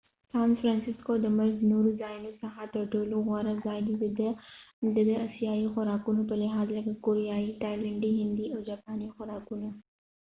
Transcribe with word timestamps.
سان 0.31 0.49
فرنسسکو 0.59 1.13
د 1.19 1.25
ملک 1.37 1.55
دنورو 1.63 1.91
ځایونو 2.01 2.31
څخه 2.41 2.61
تر 2.73 2.83
ټولو 2.93 3.15
غوره 3.27 3.53
ځای 3.65 3.79
دي 3.87 3.93
د 4.95 4.99
د 5.09 5.11
اسیایې 5.27 5.67
خوراکونو 5.73 6.21
په 6.29 6.35
لحاظ 6.41 6.67
لکه 6.77 6.93
کوریایې، 7.05 7.57
تایلنډی، 7.61 8.11
هندي 8.21 8.45
او 8.53 8.59
جاپانی 8.69 9.07
خوراکونه 9.15 9.69